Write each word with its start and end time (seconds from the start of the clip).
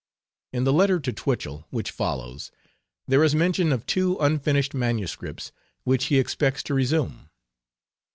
In 0.51 0.63
the 0.63 0.73
letter 0.73 0.99
to 0.99 1.13
Twichell, 1.13 1.67
which 1.69 1.91
follows, 1.91 2.49
there 3.07 3.23
is 3.23 3.35
mention 3.35 3.71
of 3.71 3.85
two 3.85 4.17
unfinished 4.17 4.73
manuscripts 4.73 5.51
which 5.83 6.05
he 6.05 6.17
expects 6.17 6.63
to 6.63 6.73
resume. 6.73 7.29